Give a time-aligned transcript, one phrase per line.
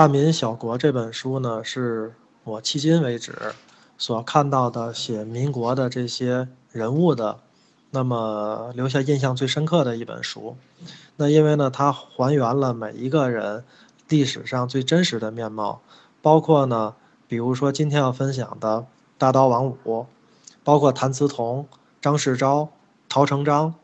[0.00, 2.14] 大民小国》这本书呢，是
[2.44, 3.34] 我迄今为止
[3.98, 7.40] 所看到的写民国的这些人物的，
[7.90, 10.56] 那么留下印象最深刻的一本书。
[11.16, 13.62] 那因为呢，它还原了每一个人
[14.08, 15.82] 历史上最真实的面貌，
[16.22, 16.94] 包括呢，
[17.28, 18.86] 比如说今天要分享的
[19.18, 20.06] 大刀王五，
[20.64, 21.68] 包括谭嗣同、
[22.00, 22.68] 张世钊、
[23.06, 23.74] 陶成章、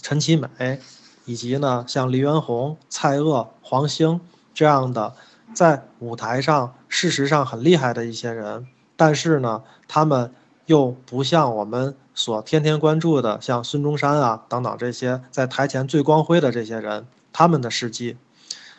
[0.00, 0.80] 陈其美，
[1.26, 4.18] 以及呢像黎元洪、蔡锷、黄兴
[4.54, 5.12] 这样的
[5.54, 10.32] 在舞台上事实上很厉害的一些人，但是呢，他们
[10.66, 11.94] 又不像我们。
[12.14, 18.16] 所天天关注的，像孙中山啊等等这些在台前最光辉的这些人，他们的事迹。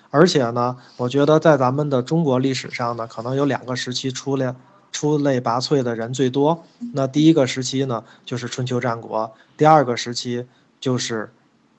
[0.09, 4.53] 而且呢，我觉得在咱们的中国历史上呢，可能有两个时期出类
[4.91, 6.65] 出类拔萃的人最多。
[6.93, 10.45] 那第一个时期呢，就是春秋战国；第二个时期
[10.81, 11.31] 就是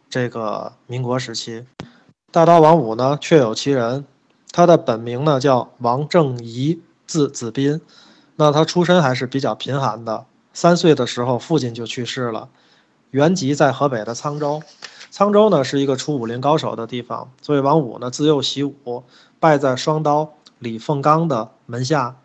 [0.08, 1.66] 这个民国时期。
[2.32, 4.06] 大刀王五呢，确有其人，
[4.52, 7.80] 他的本名呢叫王正仪，字子斌。
[8.36, 10.24] 那他出身还是比较贫寒的。
[10.52, 12.48] 三岁的时候，父亲就去世了。
[13.10, 14.62] 原籍在河北的沧州，
[15.12, 19.04] 沧州呢是一个出武林高手的地方，所以王五呢自幼习武，
[19.38, 22.16] 拜在双刀李凤刚的门下。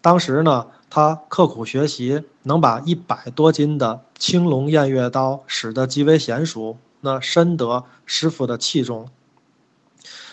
[0.00, 9.08] 当时呢，他刻苦学习，能把一百多斤的青龙偃月刀使得极为娴熟，那深得师傅的器重。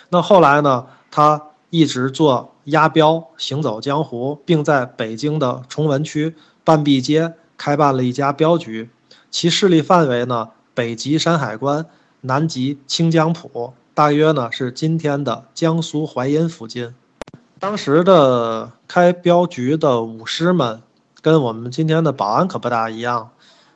[0.10, 6.36] 那后来呢，他一直做押镖，行走江湖，并在北京的崇文区。
[6.64, 8.90] 半壁街开办了一家镖局，
[9.32, 11.86] 其势力范围呢，北及山海关，
[12.20, 16.94] 南及清江浦，大约呢是今天的江苏淮阴附近。
[17.58, 20.82] 当时的开镖局的武师们，
[21.22, 23.30] 跟我们今天的保安可不大一样。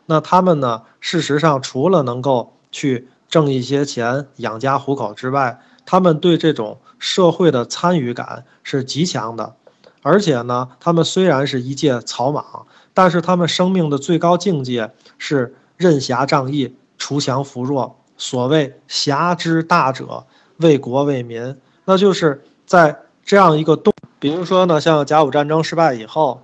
[0.05, 9.55] 那他们呢，事实上除了能够去挣一些钱养家糊口之外，他们对这种社会的参与感是极强的。
[10.01, 12.65] 而且呢，他们虽然是一介草莽。
[12.93, 17.95] 但是他们生命的最高境界是任侠仗义、锄强扶弱。
[18.17, 20.25] 所谓侠之大者，
[20.57, 21.55] 为国为民，
[21.85, 26.43] 那就是在这样一个动，比如说呢，像甲午战争失败以后，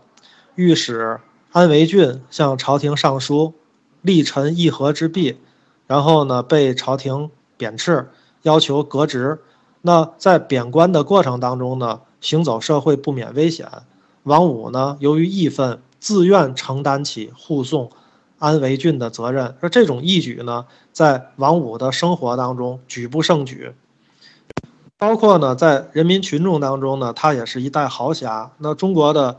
[0.56, 1.20] 御史
[1.52, 3.54] 安维俊向朝廷上书，
[4.02, 5.38] 力陈议和之弊，
[5.86, 8.10] 然后呢被朝廷贬斥，
[8.44, 9.40] 要求革职。
[9.82, 13.68] 那在贬官的过程当中呢，行走社会不免危险。
[14.24, 15.80] 王五呢，由于义愤。
[16.00, 17.90] 自愿承担起护送
[18.38, 23.74] 安维俊的责任，而这种义举呢，在王五的生活当中举不胜举。
[24.96, 28.52] 包括呢，在人民群众当中呢，他也是一代豪侠。
[28.60, 29.38] 那中国的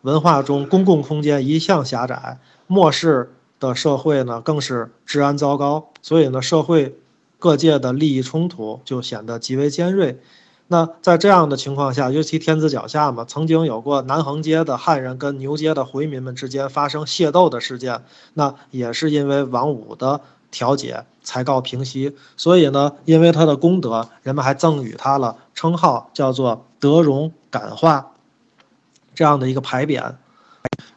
[0.00, 6.96] 文化中，公共空间一向狭窄，末世的社会呢，更是治安糟糕，所以呢，社会
[7.44, 10.18] 各界的利益冲突就显得极为尖锐。
[10.68, 22.16] 那在这样的情况下，尤其天子脚下嘛，曾经有过南横街的汉人跟牛街的回民们之间发生械斗的事件，那也是因为王五的调解才告平息。
[22.38, 28.12] 所以呢，因为他的功德，人们还赠予他了称号，叫做德容感化
[29.14, 30.14] 这样的一个牌匾。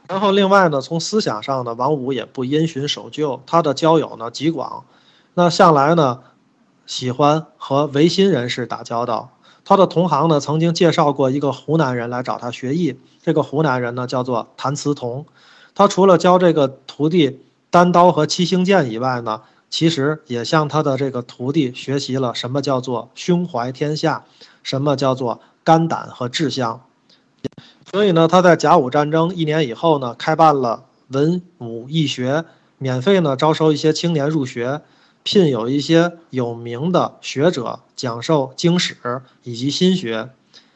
[0.08, 4.86] 然后另外呢，从思想上呢，王五也不因循守旧，他的交友呢极广，
[5.34, 6.22] 那向来呢
[6.88, 9.30] 喜欢和维新人士打交道。
[9.64, 12.98] 他的同行呢，曾经介绍过一个湖南人来找他学艺。
[13.22, 15.26] 这个湖南人呢，叫做谭嗣同。
[15.76, 24.24] 他除了教这个徒弟单刀和七星剑以外呢，其实也向他的这个徒弟学习了什么叫做胸怀天下，
[24.64, 26.82] 什么叫做肝胆和志向。
[27.92, 32.46] 所以呢，他在甲午战争一年以后呢，开办了文武义学，
[32.78, 34.82] 免费呢招收一些青年入学。
[35.28, 38.96] 聘有一些有名的学者讲授经史
[39.44, 40.30] 以及心学，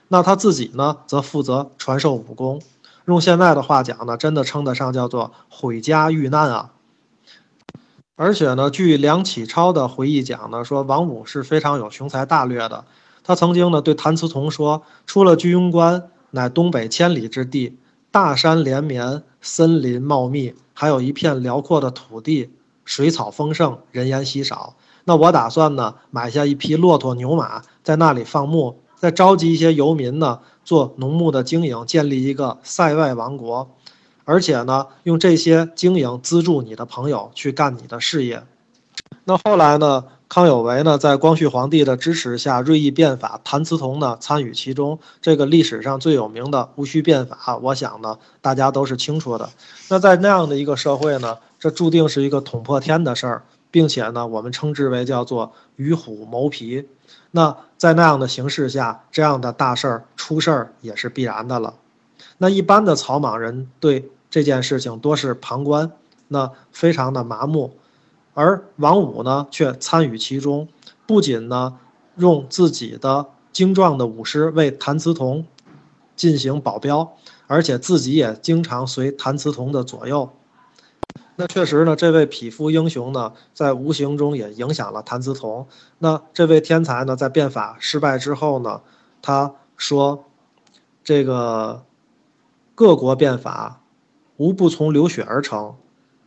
[0.09, 2.61] 那他自己呢，则负责传授武功。
[3.05, 6.71] 用现在的话讲呢，真的称得上叫做毁家遇难啊。
[8.17, 12.83] 而且呢，据梁启超的回忆讲呢，说王武是非常有雄才大略的。
[13.23, 17.77] 他曾经呢对谭嗣同说：“出了居庸关，乃东北千里之地，
[18.11, 22.49] 大山连绵，森林茂密，还有一片辽阔的土地。”
[22.91, 24.75] 水草丰盛，人烟稀少。
[25.05, 33.71] 那我打算呢，买下一匹骆驼、牛马，在那里放牧，再召集一些游民呢，做农牧的经营，建立一个塞外王国。
[34.25, 38.43] 而且呢，用这些经营资助你的朋友去干你的事业。
[39.23, 44.99] 那后来呢，康有为呢，在光绪皇帝的支持下锐意变法，谭嗣同呢参与其中。
[45.21, 49.49] 这个历史上最有名的戊戌变法，我想呢，大家都是清楚的。
[49.87, 51.37] 那在那样的一个社会呢？
[51.61, 56.89] 这注定是一个捅破天的事儿，并且呢，我们称之为叫做与虎谋皮。
[57.29, 61.75] 那在那样的形势下，这样的大事儿出事儿也是必然的了。
[62.39, 65.91] 那一般的草莽人对这件事情多是旁观，
[66.29, 67.71] 那非常的麻木，
[68.33, 70.67] 而王武呢却参与其中，
[71.05, 71.77] 不仅呢
[72.15, 75.45] 用自己的精壮的武师为谭嗣同
[76.15, 77.13] 进行保镖，
[77.45, 80.31] 而且自己也经常随谭嗣同的左右。
[81.41, 85.67] 那确实呢，这位匹夫英雄呢，在无形中也影响了谭嗣同。
[85.97, 88.81] 那这位天才呢，在变法失败之后呢，
[89.23, 90.25] 他说
[91.03, 91.83] ：“这个。”
[92.73, 93.81] 各国变法，
[94.37, 95.75] 无不从流血而成，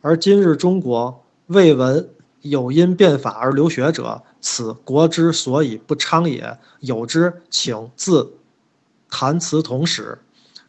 [0.02, 2.08] 而今日中国未闻
[2.42, 6.58] 有因变法而流血者，此国之所以不昌也。
[6.80, 8.34] 有之，请自
[9.10, 10.18] 谭嗣同始。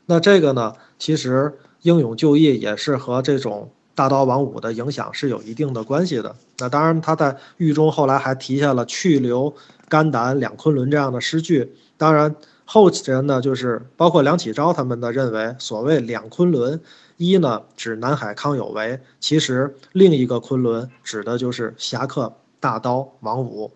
[0.08, 6.36] 那这个呢，其实英勇就义也是和这种大刀王五的影响是有一定的关系的。
[6.60, 9.52] 那当然，他在狱中后来还提下了“去留
[9.90, 11.74] 肝胆两昆仑”这样的诗句。
[11.98, 12.36] 当然。
[12.68, 16.82] 后人呢，就是包括梁启超他们的认为，所谓两昆仑，
[17.16, 23.72] 一呢指南海康有为，其实另一个昆仑指的就是侠客大刀王五。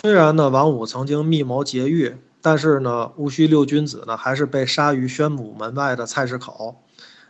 [0.00, 6.76] 虽然呢王五曾经密谋劫狱，但是呢戊戌六君子呢还是被杀于宣武门外的菜市口。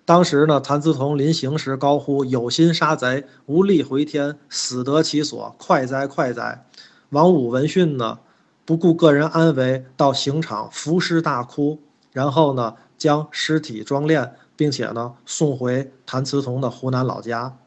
[0.05, 6.67] 当时呢谭嗣同临行时高呼：“有心杀贼，无力回天，死得其所，快哉快哉！”
[7.11, 8.19] 王武闻讯呢。
[8.67, 11.79] 不顾个人安危，到刑场伏尸大哭，
[12.13, 17.59] 然后呢，将尸体装殓，并且呢，送回谭嗣同的湖南老家。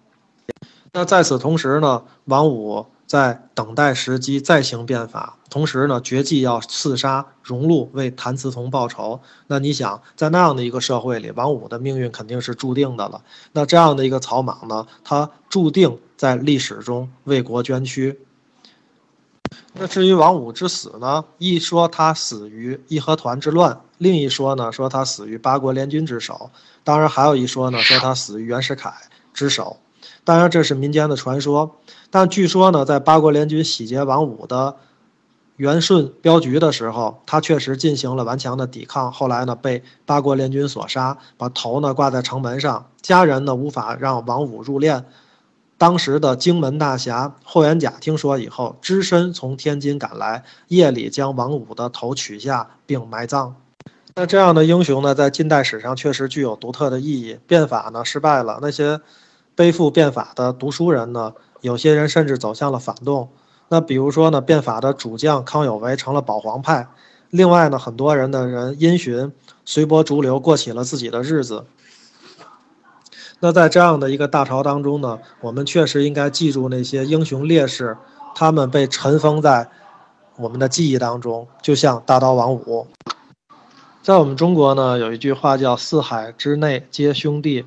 [0.93, 9.21] 那在此同时呢，王武在等待时机再行变法，同时呢，决计要刺杀荣禄，为谭嗣同报仇。
[9.47, 13.23] 那你想，在那样的一个社会里，王五的命运肯定是注定的了。
[13.53, 18.19] 那这样的一个草莽呢，他注定在历史中为国捐躯。
[19.71, 21.23] 那至于王五之死呢？
[21.37, 26.51] 一说他死于义和团之乱，另一说呢说他死于八国联军之手，
[26.83, 28.93] 当然还有一说呢说他死于袁世凯
[29.33, 29.77] 之手。
[30.23, 31.75] 当然这是民间的传说，
[32.09, 34.75] 但据说呢在八国联军洗劫王五的
[35.55, 45.03] 元顺镖局的时候，他确实进行了顽强的抵抗，后来呢被八国联军所杀，把头呢挂在城门上，家人呢无法让王五入殓。
[45.79, 53.55] 当时的荆门大侠霍元甲听说以后，只身从天津赶来，夜里将王五的头取下并埋葬。
[54.15, 57.37] 那这样的英雄呢，在近代史上确实具有独特的意义。
[57.45, 58.99] 变法呢失败了，那些
[59.57, 63.27] 背负变法的读书人呢，有些人甚至走向了反动。
[63.69, 66.87] 那比如说呢，变法的主将康有为成了保皇派。
[67.31, 69.33] 另外呢，很多人的人因循
[69.65, 71.65] 随波逐流，过起了自己的日子。
[73.39, 77.97] 那在这样的一个大潮当中呢，我们确实应该记住那些英雄烈士，
[78.35, 79.67] 他们被尘封在
[80.37, 82.85] 我们的记忆当中，就像大刀王五。
[84.03, 87.65] 在我们中国呢，有一句话叫“四海之内皆兄弟”，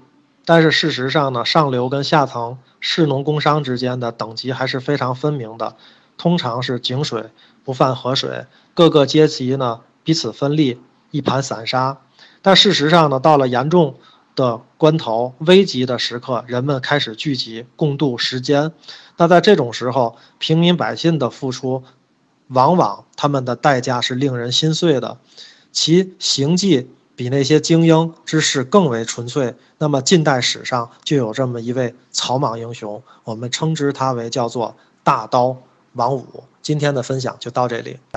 [0.50, 5.76] 但是事实上呢，上流跟下层士农工商之间的等级还是非常分明的，
[6.18, 7.30] 通常是井水
[7.62, 10.80] 不犯河水，各个阶级呢彼此分立，
[11.12, 11.98] 一盘散沙。
[12.42, 13.94] 但事实上呢，到了严重。
[14.36, 18.72] 的关头、危急的时刻，人们开始聚集，共度时间。
[19.18, 21.82] 那在这种时候，平民百姓的付出，
[22.46, 25.18] 往往他们的代价是令人心碎的，
[25.72, 29.54] 其行迹比那些精英之士更为纯粹。
[29.78, 34.74] 那么，近代史上就有这么一位草莽英雄，我们称之他为叫做
[35.04, 35.56] 大刀
[35.92, 36.44] 王五。
[36.60, 38.00] 今天的分享就到这里。